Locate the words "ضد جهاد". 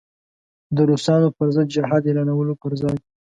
1.55-2.03